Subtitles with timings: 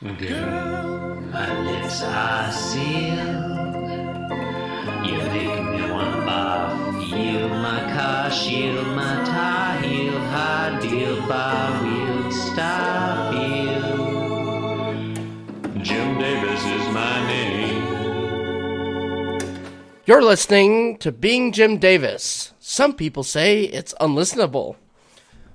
[0.00, 3.18] Girl, my lips are sealed.
[5.04, 7.10] You make me wanna barf.
[7.10, 13.74] Yield my car, shield my tie, heel, high deal, bar wheel, stop you.
[15.82, 17.82] Jim Davis is my name.
[20.06, 22.52] You're listening to Being Jim Davis.
[22.60, 24.76] Some people say it's unlistenable.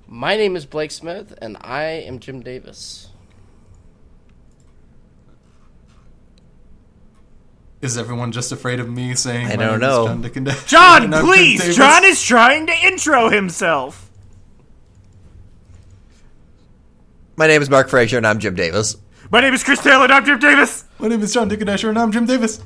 [0.06, 3.08] My name is Blake Smith, and I am Jim Davis.
[7.84, 9.48] Is everyone just afraid of me saying?
[9.48, 10.06] I don't know.
[10.06, 11.76] John, Dickand- John, And I'm Jim please!
[11.76, 14.10] John is trying to intro himself.
[17.36, 18.96] My name is Mark Frazier, and I'm Jim Davis.
[19.30, 20.86] My name is Chris Taylor, and I'm Jim Davis.
[20.98, 22.58] My name is John Dick and I'm Jim Davis.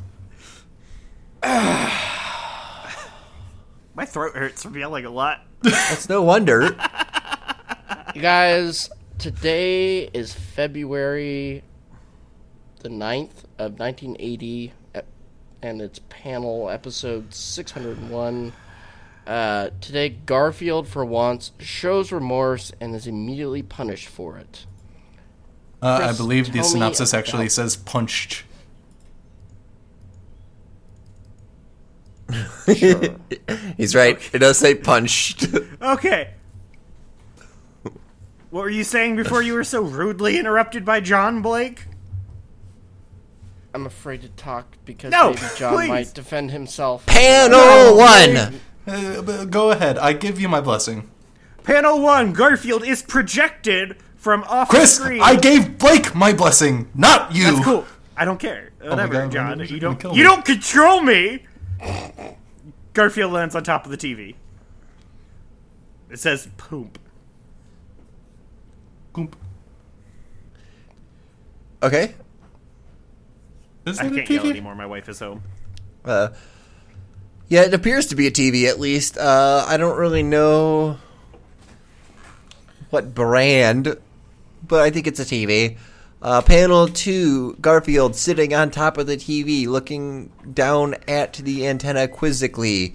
[1.43, 2.05] My
[4.05, 5.43] throat hurts from yelling a lot.
[5.65, 6.77] It's no wonder.
[8.15, 11.63] You guys, today is February
[12.81, 14.78] the 9th of 1980, ep-
[15.63, 18.53] and it's panel episode 601.
[19.27, 24.65] Uh, today, Garfield, for once, shows remorse and is immediately punished for it.
[25.83, 28.45] Uh, I believe the tell me synopsis about- actually says punched.
[33.77, 34.19] He's right.
[34.35, 35.47] It does say punched.
[35.81, 36.35] Okay.
[38.51, 41.87] What were you saying before you were so rudely interrupted by John Blake?
[43.75, 45.89] I'm afraid to talk because No, maybe John please.
[45.89, 47.07] might defend himself.
[47.07, 48.61] Panel one.
[48.87, 49.99] Uh, go ahead.
[49.99, 51.11] I give you my blessing.
[51.65, 55.21] Panel one: Garfield is projected from off Chris, screen.
[55.23, 57.45] I gave Blake my blessing, not you.
[57.53, 57.85] That's cool.
[58.17, 58.71] I don't care.
[58.81, 59.59] Whatever, God, John.
[59.59, 60.17] you're You gonna don't.
[60.17, 60.29] You me.
[60.29, 61.45] don't control me.
[62.95, 64.35] Garfield lands on top of the TV.
[66.11, 66.99] It says poop.
[69.13, 69.35] Goomp.
[71.83, 72.15] Okay.
[73.89, 74.51] Is I can't yell TV?
[74.51, 74.75] anymore.
[74.75, 75.43] My wife is home.
[76.05, 76.29] Uh,
[77.49, 79.17] yeah, it appears to be a TV at least.
[79.17, 80.99] Uh, I don't really know
[82.91, 83.97] what brand,
[84.67, 85.79] but I think it's a TV.
[86.21, 92.09] Uh, panel two: Garfield sitting on top of the TV, looking down at the antenna
[92.09, 92.95] quizzically.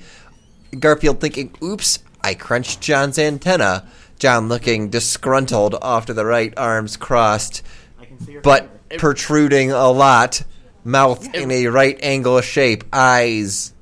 [0.78, 3.88] Garfield thinking, "Oops, I crunched John's antenna."
[4.19, 7.62] John looking disgruntled off to the right, arms crossed,
[8.00, 10.44] I can but protruding a lot.
[10.83, 13.73] Mouth in a right angle shape, eyes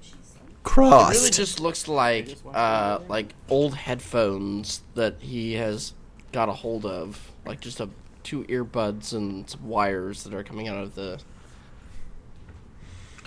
[0.00, 1.14] It crossed.
[1.14, 5.92] really just looks like uh, like old headphones that he has
[6.32, 7.88] got a hold of, like just a
[8.22, 11.20] two earbuds and some wires that are coming out of the.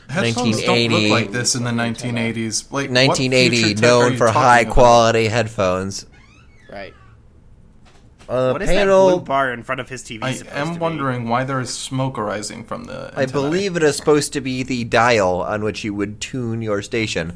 [0.10, 2.72] Headphones don't look like this in the 1980s.
[2.72, 4.74] Like 1980, future tech are known for talking high about?
[4.74, 6.06] quality headphones.
[8.30, 8.36] Right.
[8.36, 10.24] Uh, What is that blue panel, bar in front of his TV?
[10.24, 10.80] I supposed to am be?
[10.80, 13.12] wondering why there is smoke arising from the.
[13.16, 13.32] I antennae.
[13.32, 17.36] believe it is supposed to be the dial on which you would tune your station.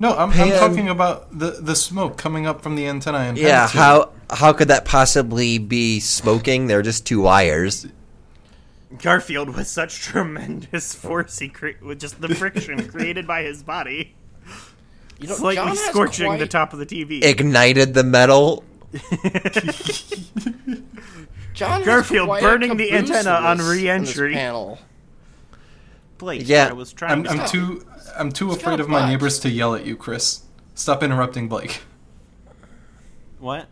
[0.00, 3.18] No, I'm, I'm talking about the the smoke coming up from the antenna.
[3.18, 6.68] And Yeah, panel how how could that possibly be smoking?
[6.68, 7.86] They're just two wires.
[9.02, 14.14] Garfield with such tremendous force, he cre- with just the friction created by his body,
[15.18, 17.22] You know, slightly John scorching the top of the TV.
[17.22, 18.64] Ignited the metal.
[21.54, 24.34] John Garfield burning the antenna on this- in this re-entry.
[24.34, 24.78] panel.
[26.18, 26.68] Blake, Yeah.
[26.68, 27.12] I was trying.
[27.12, 29.86] I'm, to I'm too I'm too got afraid a of my neighbors to yell at
[29.86, 30.42] you, Chris.
[30.74, 31.82] Stop interrupting Blake.
[33.38, 33.66] What?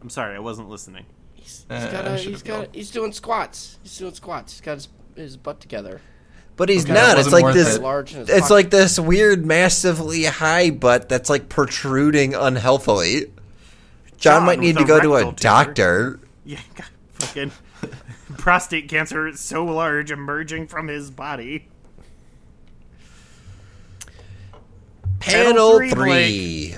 [0.00, 1.06] I'm sorry, I wasn't listening.
[1.34, 3.78] He's, Uh, he's got I a, should've got a, he's doing squats.
[3.82, 4.52] He's doing squats.
[4.52, 6.00] He's got his, his butt together.
[6.62, 7.18] But he's Okay, not.
[7.18, 7.74] It's like this.
[7.74, 7.82] it.
[7.82, 13.22] Large in his It's like this weird, massively high butt that's like protruding unhealthily.
[14.16, 15.40] John, John might need to go to a rectal tumor.
[15.40, 16.20] doctor.
[16.44, 17.50] Yeah, God, fucking
[18.38, 21.66] prostate cancer is so large emerging from his body.
[25.18, 26.74] Panel three, three.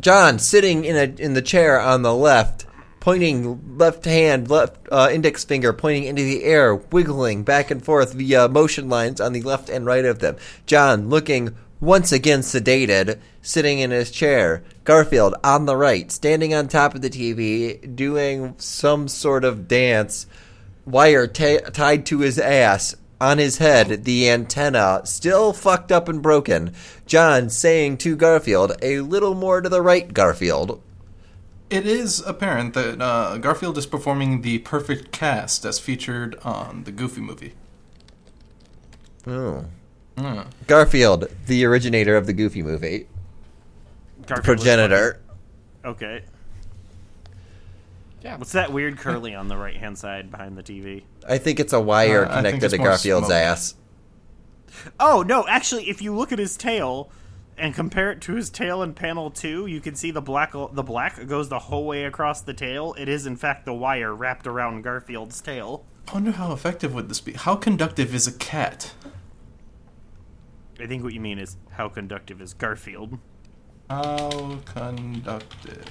[0.00, 2.64] John sitting in a in the chair on the left,
[3.00, 8.14] pointing left hand, left uh, index finger pointing into the air, wiggling back and forth
[8.14, 10.36] via motion lines on the left and right of them.
[10.66, 14.62] John looking once again sedated, sitting in his chair.
[14.84, 20.26] Garfield on the right, standing on top of the TV, doing some sort of dance.
[20.84, 22.96] Wire ta- tied to his ass.
[23.20, 26.72] On his head, the antenna still fucked up and broken.
[27.04, 30.80] John saying to Garfield, a little more to the right, Garfield.
[31.70, 36.92] It is apparent that uh, Garfield is performing the perfect cast as featured on the
[36.92, 37.52] Goofy movie.
[39.26, 39.66] Oh.
[40.16, 40.40] Hmm.
[40.66, 43.06] Garfield, the originator of the Goofy movie,
[44.26, 45.20] Garfield progenitor.
[45.84, 46.22] Okay.
[48.22, 48.36] Yeah.
[48.36, 51.02] What's that weird curly on the right hand side behind the TV?
[51.28, 53.36] I think it's a wire Uh, connected to Garfield's smoke.
[53.36, 53.74] ass.
[54.98, 57.10] Oh no, actually, if you look at his tail
[57.58, 60.82] and compare it to his tail in panel two, you can see the black the
[60.82, 62.94] black goes the whole way across the tail.
[62.98, 65.84] It is in fact the wire wrapped around Garfield's tail.
[66.08, 67.32] I wonder how effective would this be?
[67.32, 68.92] How conductive is a cat?
[70.80, 73.18] I think what you mean is how conductive is Garfield.
[73.90, 75.84] How conductive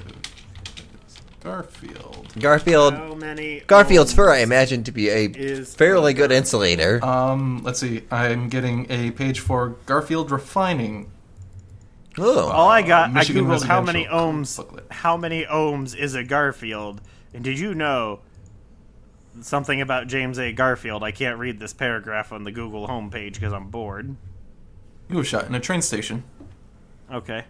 [1.05, 2.33] is Garfield?
[2.39, 2.93] Garfield.
[2.93, 3.59] How many?
[3.67, 7.03] Garfield's fur, I imagine, to be a Is fairly good insulator.
[7.03, 8.03] Um, let's see.
[8.09, 11.11] I'm getting a page for Garfield refining.
[12.17, 14.57] Oh, All I got, Michigan I googled how many ohms.
[14.57, 14.85] booklet.
[14.91, 17.01] How many ohms is a Garfield?
[17.33, 18.19] And did you know
[19.41, 20.51] something about James A.
[20.53, 21.03] Garfield?
[21.03, 24.15] I can't read this paragraph on the Google homepage because I'm bored.
[25.09, 26.23] You were shot in a train station.
[27.11, 27.45] Okay.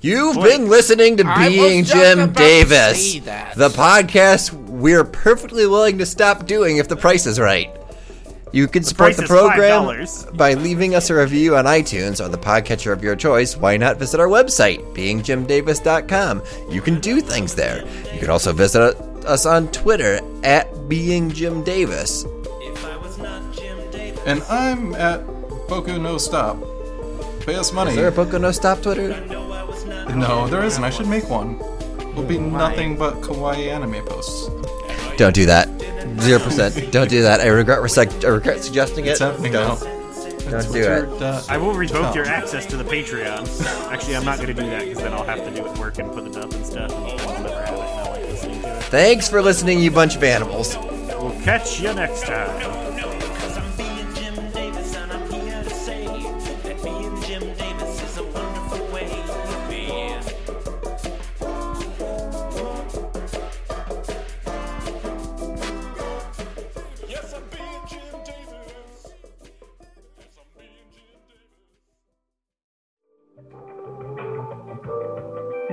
[0.00, 0.58] You've Blake.
[0.58, 6.78] been listening to I Being Jim Davis, the podcast we're perfectly willing to stop doing
[6.78, 7.70] if the price is right.
[8.52, 10.36] You can support price the program $5.
[10.36, 13.56] by leaving us a review on iTunes or the podcatcher of your choice.
[13.56, 16.42] Why not visit our website, beingjimdavis.com?
[16.68, 17.82] You can do things there.
[18.12, 18.94] You can also visit
[19.26, 22.28] us on Twitter at beingjimdavis.
[24.26, 25.26] And I'm at
[25.66, 26.58] Boku No Stop.
[27.46, 27.90] Pay us money.
[27.90, 29.18] Is there a Poco No Stop Twitter?
[30.14, 30.84] No, there isn't.
[30.84, 31.58] I should make one.
[31.98, 34.48] It'll be nothing but kawaii anime posts.
[35.16, 35.68] Don't do that.
[36.20, 36.92] Zero percent.
[36.92, 37.40] Don't do that.
[37.40, 39.10] I regret resec- I regret suggesting it.
[39.10, 39.76] It's happening now.
[39.76, 41.22] Don't do it.
[41.22, 43.46] uh, I will revoke your access to the Patreon.
[43.90, 45.98] Actually, I'm not going to do that because then I'll have to do it work
[45.98, 46.90] and put it up and stuff.
[46.92, 48.82] And friends never have it, and I like listening to it.
[48.84, 50.76] Thanks for listening, you bunch of animals.
[50.76, 52.91] We'll catch you next time.